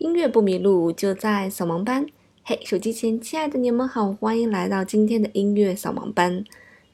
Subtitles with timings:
[0.00, 2.06] 音乐不迷路，就在扫盲班。
[2.42, 6.42] 嘿，手机前亲爱的你们好，欢迎来到今天的音乐扫盲班。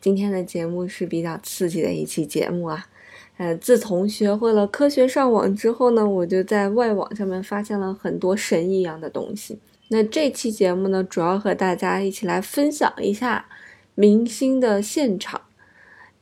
[0.00, 2.88] 今天的节目是比较刺激的一期节目啊。
[3.36, 9.60] 呃，自从学会了科学上网之后呢，我就在外网上面发现了很多神一样的东西。
[9.90, 13.46] 那这期节目呢，主要和大家一起来分享一下
[13.94, 15.40] 明星的现场。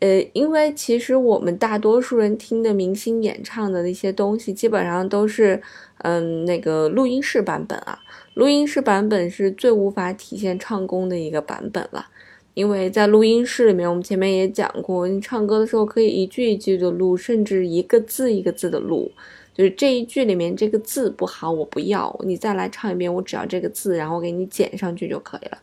[0.05, 5.63] 呃，因为其实我们大多数人听的明星演唱的那些东西，基本上都是，
[6.03, 7.99] 嗯，那个录音室版本啊。
[8.35, 12.05] 录音室版本是最无法体现唱功的一个版本了，
[12.53, 19.11] 因为在录音室里面，我们前面也讲过，你唱歌的时候可以一句一句的录，甚至一个字一个字的录，
[19.55, 25.57] 就是这一句里面这个字不好，我不要，你再来唱一遍，我只要这个字，然后给你剪上去就可以了。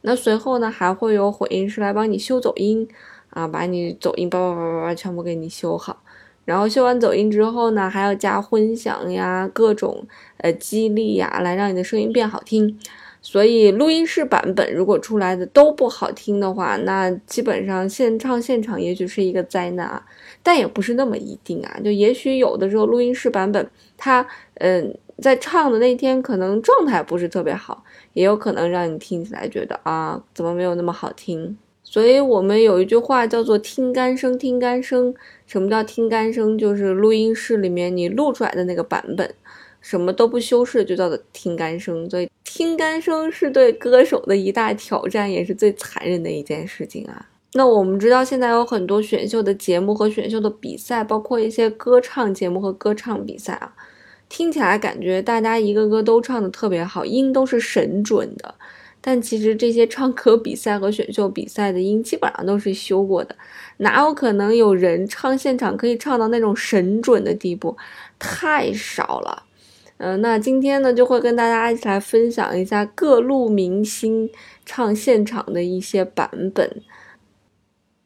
[0.00, 2.88] 那随后呢，还会有混音师来帮你修走音。
[3.38, 6.02] 啊，把你走音叭叭叭叭叭全部给你修好，
[6.44, 10.04] 然后修完走音之后呢，还要加混响呀，各种
[10.38, 12.76] 呃激励呀，来让你的声音变好听。
[13.20, 20.04] 所以录音室版本如果出来的都不好听的话，那基本上现唱现场也许是一个灾难啊，
[20.42, 21.78] 但也不是那么一定啊。
[21.84, 31.58] 就也许有的时候录音室版本，它嗯在唱的那天可能状态不是特别好，也有可能让你听起来觉得啊怎么没有那么好听。
[31.90, 35.14] 所以我们有一句话叫做“听干声，听干声”。
[35.46, 36.58] 什么叫听干声？
[36.58, 39.34] 就是录音室里面你录出来的那个版本，
[39.80, 42.08] 什么都不修饰，就叫做听干声。
[42.10, 47.26] 所以听干声是对歌手的一大挑战，也是最残忍的一件事情啊。
[47.54, 53.72] 那我们知道，现在有很多选秀的节目和选秀的比赛，包括一些歌唱节目和歌唱比赛啊，
[54.28, 58.54] 听起来感觉大家一个个都唱的特别好，音都是神准的。
[59.00, 63.34] 但其实这些唱歌比赛和选秀比赛的音基本上都是修过的，
[63.78, 67.76] 哪有可能有人唱现场可以唱到那种神准的地步？
[68.18, 69.44] 太少了。
[69.98, 74.30] 嗯，那今天呢就会跟大家一起来分享一下各路明星
[74.64, 76.82] 唱现场的一些版本。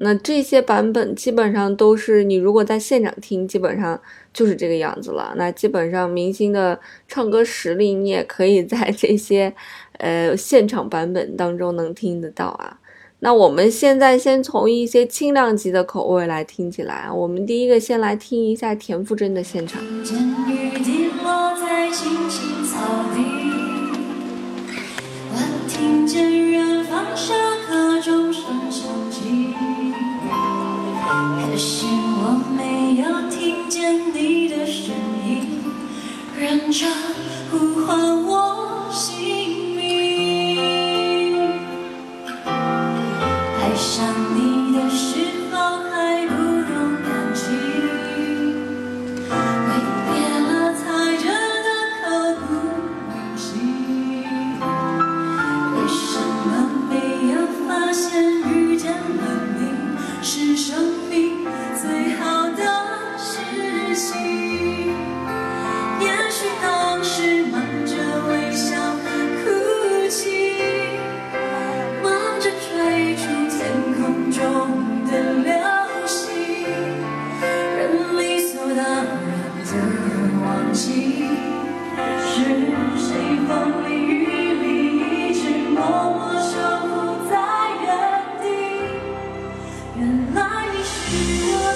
[0.05, 4.00] 那这些版本基本上都是你如果在现场听，基本上
[4.34, 5.32] 就是这个样子了。
[5.37, 9.54] 那基本上明星的唱歌实力，你也可以在这些
[9.99, 12.78] 呃现场版本当中能听得到啊。
[13.21, 17.09] 那我们现在先从一些轻量级的口味来听起来。
[17.09, 19.81] 我们第一个先来听一下田馥甄的现场。
[25.69, 27.34] 听见远方下
[27.66, 28.91] 课钟声响
[31.52, 35.60] 可是我没有听见你的声音，
[36.34, 36.90] 认真
[37.50, 41.50] 呼唤我姓名。
[42.46, 44.31] 爱上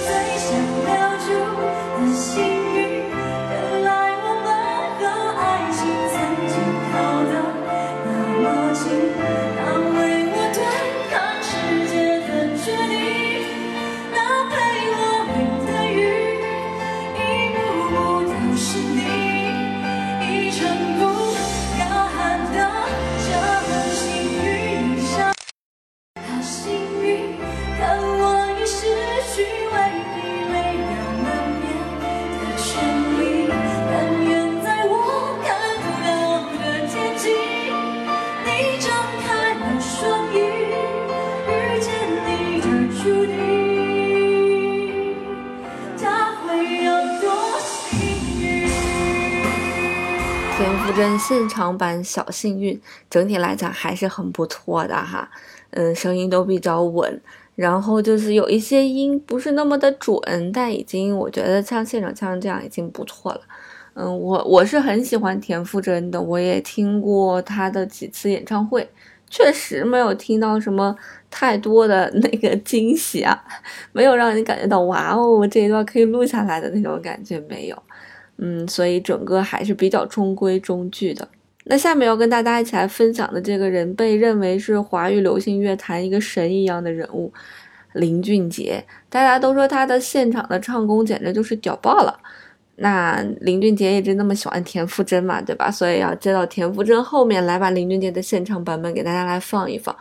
[0.06, 0.56] 最想
[0.86, 1.05] 留
[50.86, 52.72] 田馥甄现场版《小幸运》
[53.10, 55.28] 整体来讲还是很不错的哈，
[55.70, 57.20] 嗯，声音都比较稳，
[57.56, 60.16] 然后就是有一些音不是那么的准，
[60.52, 63.40] 但已经我觉得像现场唱这样已经不错了。
[63.94, 68.88] 嗯，我我是很喜欢田馥甄的，我也听过她的几次演唱会，
[69.28, 70.94] 确实没有听到什么
[71.28, 73.42] 太多的那个惊喜啊，
[73.90, 77.82] 没有让你感觉到哇哦，这一段可以录下来的那种感觉没有。
[78.38, 81.28] 嗯，所以整个还是比较中规中矩的。
[81.64, 87.32] 那下面要跟大家一起来分享的这个人，被认为是华语流行乐坛一个神一样的人物，
[87.94, 88.84] 林俊杰。
[89.08, 92.20] 大家都说他的现场的唱功简直就是屌爆了。
[92.76, 95.70] 那林俊杰一直那么喜欢田馥甄嘛，对吧？
[95.70, 99.96] 所以要接到田馥甄后面来把林俊杰的现场版本给大家来放一放。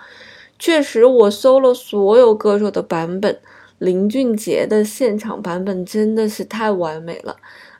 [0.60, 3.40] 确实，我搜了所有歌手的版本，
[3.80, 7.36] 林俊杰的现场版本真的是太完美了。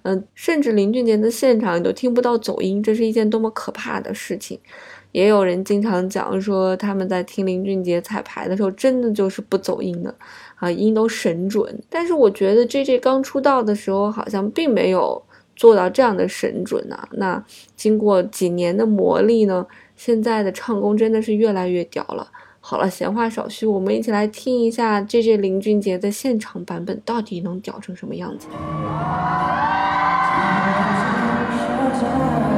[0.08, 4.60] 嗯，甚至林俊杰的现场你都听不到走音，这是一件多么可怕的事情。
[5.12, 10.14] 也有人经常讲说，他们在听林俊杰彩排的时候，真的就是不走音的。
[10.58, 15.22] 啊，音都神准，但是我觉得 J J 刚出道的时候好像并没有
[15.56, 17.10] 做到这样的神准啊。
[17.14, 17.44] 那
[17.76, 19.66] 经过几年的磨砺呢，
[19.96, 22.30] 现在的唱功真的是越来越屌了。
[22.60, 28.48] 好了，闲话少叙，我们一起来听一下 J J 林俊杰的现场版本到底能屌成什么样子。
[32.00, 32.55] time.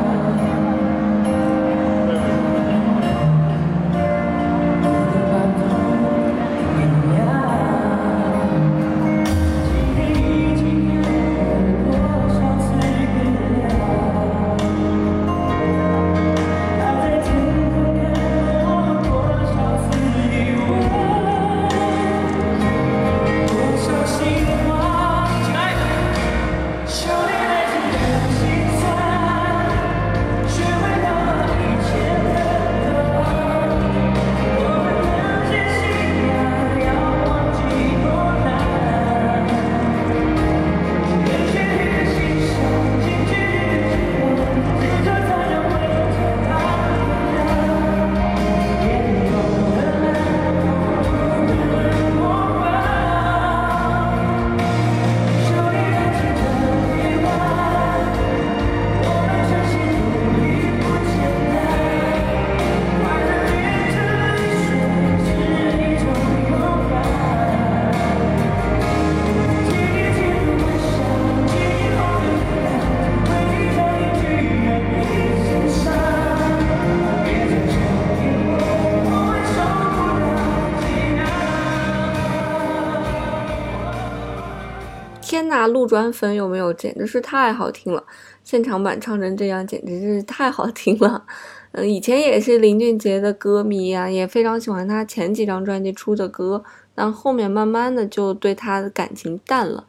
[85.48, 86.74] 天呐，路转粉有没有？
[86.74, 88.04] 简直是太好听了！
[88.44, 91.26] 现场版唱成这样，简直是太好听了。
[91.72, 96.64] 嗯，以前也是林俊杰的歌迷啊，也非常喜欢他前几张专辑出的歌，
[96.94, 99.86] 但后面慢慢的就对他的感情淡了。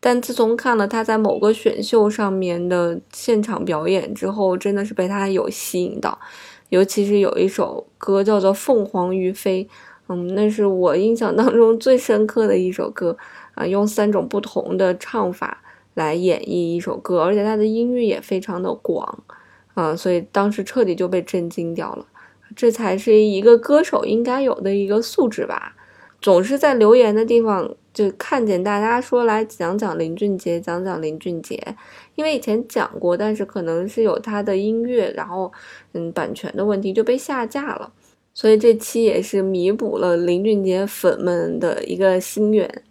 [0.00, 6.18] 但自从看了他在某个选秀上面的现场表演之后，真的是被他有吸引到，
[6.70, 9.64] 尤其是有一首歌叫做《凤凰于飞》，
[10.08, 13.16] 嗯，那是我印象当中最深刻的一首歌。
[13.58, 15.60] 啊，用三种不同的唱法
[15.94, 19.24] 来演绎一首歌，而且他的音域也非常的广，
[19.74, 22.06] 啊，所以当时彻底就被震惊掉了。
[22.54, 25.74] 这才是一个歌手应该有的一个素质吧。
[26.20, 31.60] 总是在留言的地方就看见大家说来讲讲林俊杰，讲讲林俊杰，
[32.14, 35.52] 因为以前讲过，但是可能是有他的音乐，然后
[35.92, 37.92] 嗯版权的问题就被下架了，
[38.34, 42.82] 所以这期也是弥补了林俊杰粉们的一个心愿。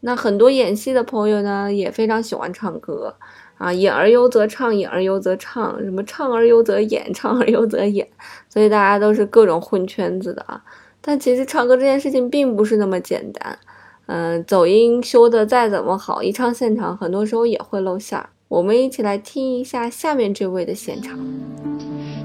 [0.00, 3.14] 那很多演戏的朋友呢，也非常喜欢唱歌
[3.56, 8.06] 啊，演而优则唱，演而优则唱，什么唱而优则演，唱而优则演，
[8.48, 10.62] 所以大家都是各种混圈子的啊。
[11.00, 13.58] 但其实唱歌这件事情并不是那么简单，
[14.06, 18.28] 嗯，走音修的再怎么好，一唱现场，很多时候也会露馅儿。
[18.46, 21.18] 我们一起来听一下下面这位的现场。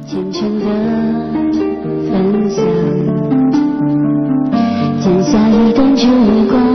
[0.08, 0.66] 虔诚的
[2.12, 2.66] 分享，
[5.02, 6.08] 剪下一段烛
[6.50, 6.73] 光。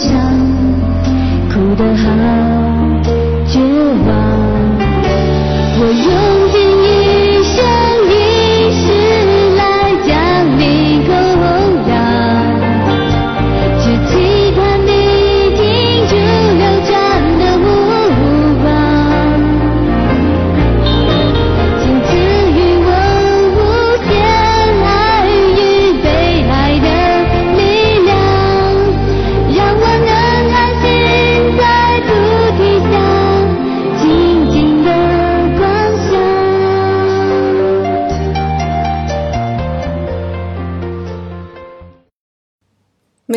[0.00, 0.14] 想，
[1.48, 2.57] 哭得好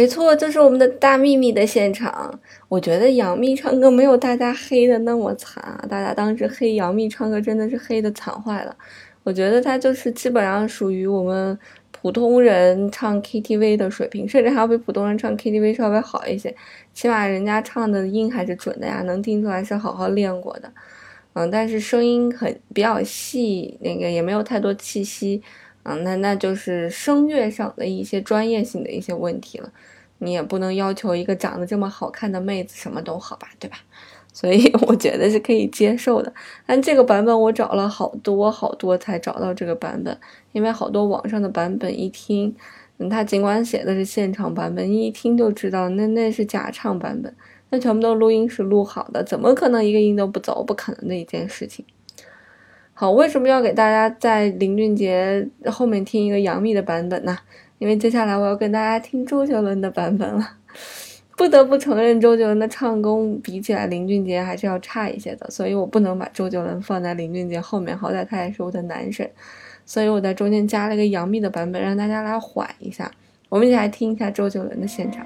[0.01, 2.39] 没错，这是我们的大秘密的现场。
[2.67, 8.75] 我觉得杨幂唱歌没有大家黑的那么惨啊，大家当时黑杨幂唱歌真的是黑的惨坏了。
[9.21, 11.55] 我觉得她就是基本上属于我们
[11.91, 16.55] 普通人唱 KTV 的水平，甚至还要比普通人唱 KTV 稍微好一些。
[16.95, 20.71] 起码人家唱的音还是准的呀，能听出来是好好练过的。
[21.33, 25.43] 嗯，但是声音很比较细，那个也没有太多气息。
[25.83, 29.71] 啊，那那就是声乐上的一些专业性的一些问题了，
[30.19, 33.77] 你也不能要求一个长得这么好看的妹子什么都好吧，对吧？
[34.33, 36.33] 所以我觉得是可以接受的。
[36.65, 40.17] 但这个版本我找了好多好多才找到这个版本，
[40.53, 42.55] 因为好多网上的版本一听，
[42.97, 47.35] 嗯，他尽管写的是现场版本，你一听就知道那那是假唱版本，
[47.71, 50.63] 那全部都录音室录好的，怎么可能一个音都不走？
[50.63, 51.83] 不可能的一件事情。
[53.01, 57.35] 好，为什么要给大家在林俊杰后面听一个杨幂的版本呢？
[57.79, 60.47] 因为接下来我要跟大家听周杰伦的版本了。
[61.35, 69.27] 不得不承认，周杰伦的唱功比起来林俊杰还是要差一些的，所以我不能把周杰伦放在林俊杰后面，好歹他也是我的男神。
[69.83, 73.11] 所以我在中间加了一个杨幂的版本，让大家来缓一下。
[73.49, 75.25] 我们一起来听一下周杰伦的现场。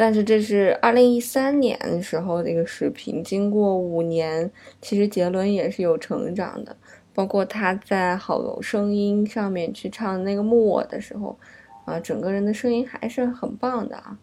[0.00, 4.48] 但是这是二零一三年时候的一个视频，经过五年，
[4.80, 6.76] 其实杰伦也是有成长的，
[7.12, 11.36] 包括他在好声音上面去唱那个木偶的时候，
[11.84, 14.16] 啊，整个人的声音还是很棒的啊，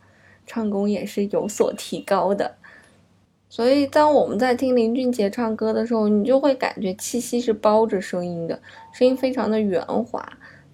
[0.48, 2.56] 唱功也是有所提高的。
[3.50, 8.62] 所以，当我们在听林俊杰唱歌的时候，你就会感觉气息是包着声音的，
[8.94, 10.26] 声音非常的圆滑。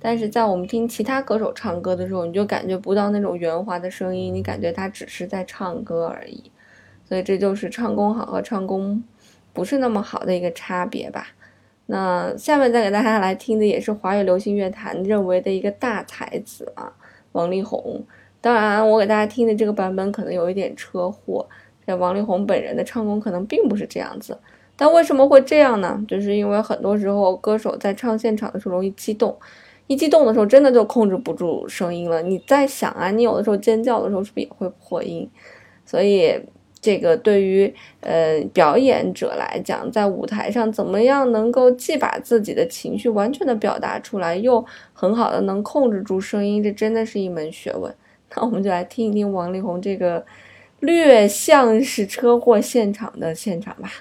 [0.01, 6.51] 但是在我们听其他歌手唱歌的时候，你就感觉不到那种圆滑的声音，你感觉他只是在唱歌而已。
[7.05, 9.03] 所以这就是唱功好和唱功
[9.53, 11.27] 不是那么好的一个差别吧。
[11.85, 16.91] 那下面再给大家来听的也是华语流行乐坛认为的一个大才子啊，
[17.33, 18.03] 王力宏。
[18.39, 21.47] 当然，我给大家听的这个版本可能有一点车祸。
[21.85, 24.37] 这王力宏本人的唱功可能并不是这样子，
[24.77, 26.01] 但为什么会这样呢？
[26.07, 29.37] 就是因为很多时候歌手在唱现场的时候容易激动，
[29.91, 32.21] 一激动的时候真的就控制不住声音了。
[32.21, 35.29] 你在想啊，你有的时候尖叫的时候是不是也会破音？
[35.85, 36.33] 所以
[36.79, 47.93] 这个对于呃表演者来讲，在舞台上怎么样能够既把自己的情绪完全的表达出来，又很好的能控制住声音，这真的是一门学问。
[48.33, 50.25] 那我们就来听一听王力宏这个
[50.79, 53.91] 略像是车祸现场的现场吧。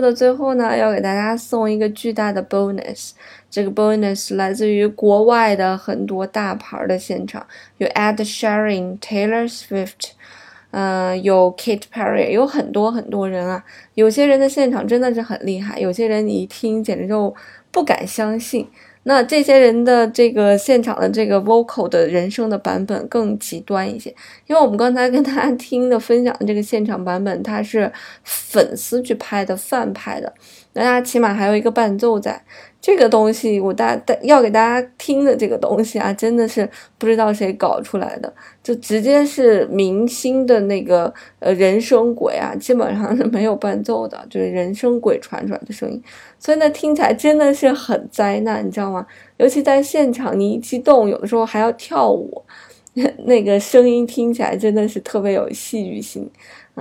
[0.00, 3.10] 的最后呢，要给大家送一个巨大的 bonus。
[3.50, 7.46] 这个 bonus 来自于国外的很多大牌的现场，
[7.78, 10.12] 有 Ed Sheeran、Taylor Swift，
[10.70, 13.64] 嗯、有 Kate Perry，有很多很多人啊。
[13.94, 17.34] 有些人的现场真的是很厉害，有些人你一听简直就
[17.70, 18.68] 不敢相信。
[19.04, 24.14] 那这些人的这个现场的这个 vocal 的人声的版本更极端一些，
[24.46, 27.90] 因为我们刚才跟大家听的分享的这个现场版本，它是
[28.24, 30.32] 粉丝去拍的饭拍的，
[30.72, 32.42] 那它起码还有一个伴奏在。
[32.82, 46.02] 这个东西我大大要给大家听的这个东西啊，真的是不知道谁搞出来的，就直接是明星的那个呃人声轨啊，基本上是没有伴奏的，就是人声轨传出来的声音，
[46.38, 49.06] 所以呢听起来真的是很灾难，你知道吗？
[49.36, 52.42] 尤其在现场，你一激动，有的时候还要跳舞，
[53.26, 56.26] 那个声音听起来真的是特别有戏剧性。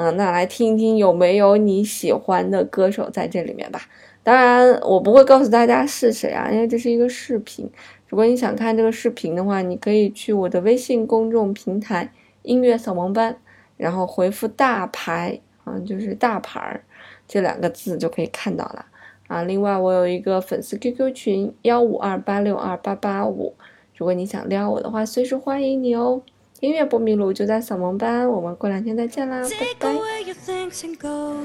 [0.01, 3.81] 嗯，那来听一听有没有你喜欢的歌手在这里面吧。
[4.23, 7.69] 当然，我不会告诉大家是谁啊，因为这是一个视频。
[8.07, 13.35] 如果你想看这个视频的话，你可以去我的微信公众平台“音乐扫盲班”，
[13.75, 16.81] 然后回复“大牌”啊，就是“大牌儿”
[17.27, 18.85] 这两个字就可以看到了
[19.27, 19.43] 啊。
[19.43, 23.53] 另外，我有一个粉丝 QQ 群幺五二八六二八八五，
[23.97, 26.21] 如果你想撩我的话，随时欢迎你哦。
[26.61, 29.93] 音乐不迷路就在扫盲班，我们过两天再见啦，拜 Take 拜。
[29.93, 31.35] away your thanks and go.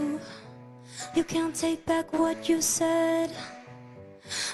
[1.15, 3.31] You can't take back what you said.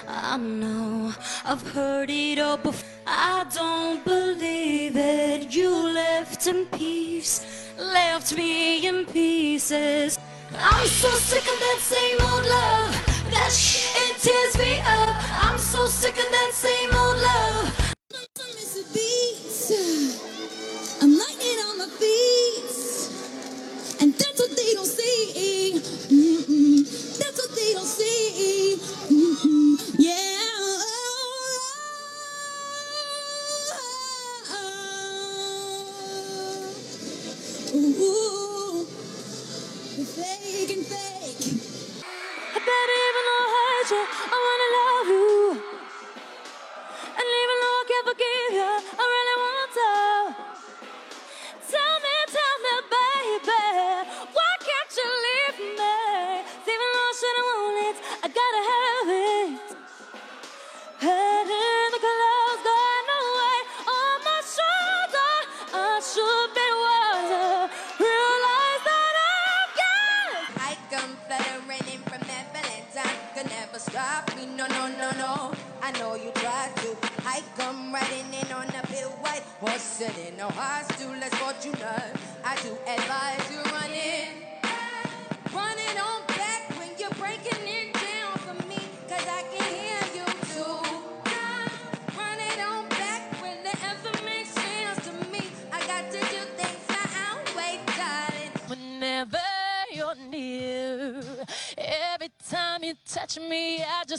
[0.07, 2.85] I know I've heard it all before.
[3.07, 5.55] I don't believe it.
[5.55, 7.41] You left in peace,
[7.79, 10.19] left me in pieces.
[10.53, 12.93] I'm so sick of that same old love.
[13.31, 15.15] That shit it tears me up.
[15.43, 17.80] I'm so sick of that same old love.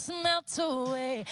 [0.06, 1.24] Just melt away.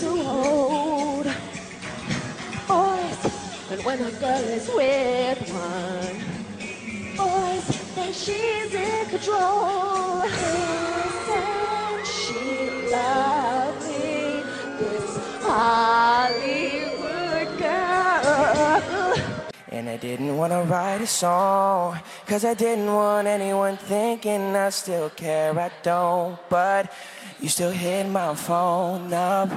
[0.00, 1.26] To hold.
[2.68, 3.18] Boys,
[3.70, 6.16] and when a girl is with one.
[7.16, 10.22] Boys, then she's in control.
[10.22, 12.88] Isn't she?
[14.78, 19.14] This Hollywood girl.
[19.68, 25.10] And I didn't wanna write a song, cause I didn't want anyone thinking I still
[25.10, 25.58] care.
[25.58, 26.92] I don't, but
[27.44, 29.50] you still hit my phone up.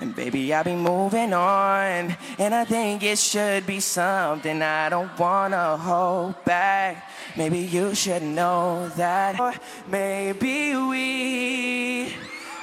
[0.00, 2.16] And baby, I'll be moving on.
[2.38, 7.10] And I think it should be something I don't wanna hold back.
[7.36, 9.38] Maybe you should know that.
[9.38, 9.52] Or
[9.88, 12.14] maybe we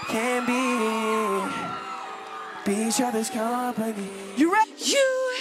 [0.08, 1.46] can be,
[2.66, 4.10] be each other's company.
[4.36, 4.72] You ready?
[4.80, 5.36] You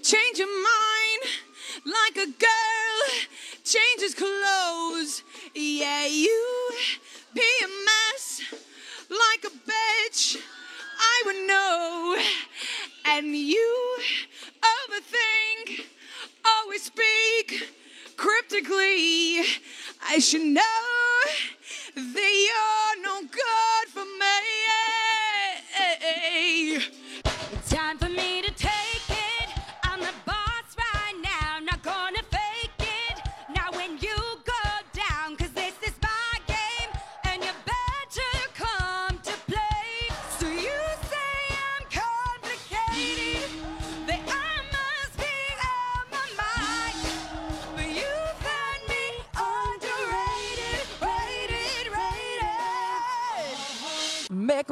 [0.00, 1.22] change your mind
[1.86, 2.80] like a girl
[3.64, 5.24] changes clothes.
[5.54, 6.70] Yeah, you
[7.34, 8.42] mess
[9.08, 10.36] like a bitch.
[10.98, 12.16] I would know.
[13.06, 13.98] And you
[14.62, 15.86] overthink,
[16.44, 17.68] always speak
[18.16, 19.40] cryptically.
[20.06, 20.62] I should know
[21.96, 24.30] that you're no good for me.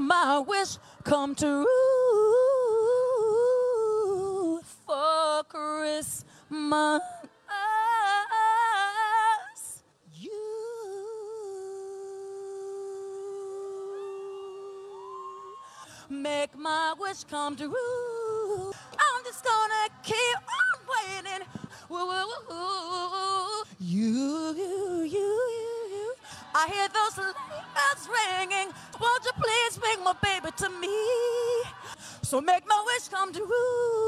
[0.00, 1.64] My wish come true
[4.86, 6.24] for Christmas.
[10.14, 10.30] You
[16.10, 17.87] make my wish come true.
[28.08, 28.72] Ringing.
[29.00, 30.96] Won't you please bring my baby to me?
[32.22, 34.07] So make my wish come true.